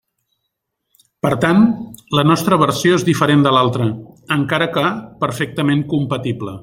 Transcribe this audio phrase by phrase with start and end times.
[1.25, 1.59] Per tant,
[2.19, 3.91] la nostra versió és diferent de l'altra,
[4.37, 4.87] encara que
[5.27, 6.57] perfectament compatible.